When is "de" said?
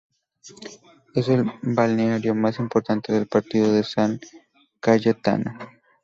3.71-3.83